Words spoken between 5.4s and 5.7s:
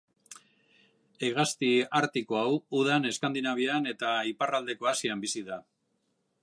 da.